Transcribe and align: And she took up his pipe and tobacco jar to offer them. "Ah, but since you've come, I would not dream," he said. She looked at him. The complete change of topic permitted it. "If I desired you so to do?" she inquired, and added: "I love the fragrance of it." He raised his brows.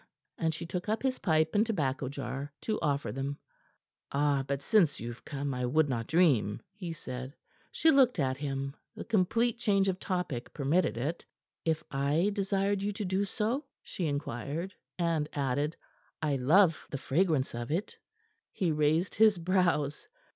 And 0.35 0.51
she 0.51 0.65
took 0.65 0.89
up 0.89 1.03
his 1.03 1.19
pipe 1.19 1.53
and 1.53 1.63
tobacco 1.63 2.09
jar 2.09 2.51
to 2.61 2.79
offer 2.81 3.11
them. 3.11 3.37
"Ah, 4.11 4.41
but 4.47 4.63
since 4.63 4.99
you've 4.99 5.23
come, 5.25 5.53
I 5.53 5.63
would 5.67 5.89
not 5.89 6.07
dream," 6.07 6.59
he 6.73 6.91
said. 6.91 7.35
She 7.71 7.91
looked 7.91 8.17
at 8.17 8.37
him. 8.37 8.73
The 8.95 9.03
complete 9.05 9.59
change 9.59 9.87
of 9.87 9.99
topic 9.99 10.55
permitted 10.55 10.97
it. 10.97 11.23
"If 11.65 11.83
I 11.91 12.31
desired 12.33 12.81
you 12.81 12.89
so 12.89 12.93
to 12.95 13.05
do?" 13.05 13.63
she 13.83 14.07
inquired, 14.07 14.73
and 14.97 15.29
added: 15.33 15.77
"I 16.19 16.35
love 16.37 16.87
the 16.89 16.97
fragrance 16.97 17.53
of 17.53 17.69
it." 17.69 17.95
He 18.51 18.71
raised 18.71 19.13
his 19.13 19.37
brows. 19.37 20.07